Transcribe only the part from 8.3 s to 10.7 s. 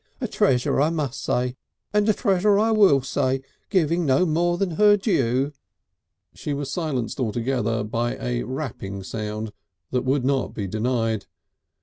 rapping sound that would not be